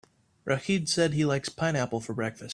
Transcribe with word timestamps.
Rachid 0.47 0.89
said 0.89 1.13
he 1.13 1.25
likes 1.25 1.49
pineapple 1.49 1.99
for 2.01 2.15
breakfast. 2.15 2.49